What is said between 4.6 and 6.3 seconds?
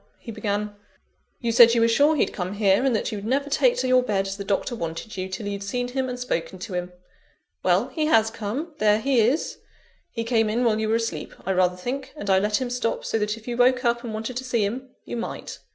wanted you, till you'd seen him and